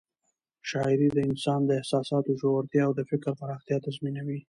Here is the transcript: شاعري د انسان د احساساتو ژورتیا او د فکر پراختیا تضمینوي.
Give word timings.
شاعري 0.69 1.07
د 1.13 1.17
انسان 1.29 1.59
د 1.65 1.69
احساساتو 1.79 2.31
ژورتیا 2.39 2.83
او 2.87 2.91
د 2.95 3.01
فکر 3.09 3.31
پراختیا 3.39 3.77
تضمینوي. 3.85 4.37